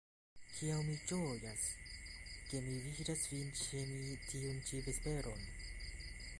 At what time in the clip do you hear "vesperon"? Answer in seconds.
4.89-5.49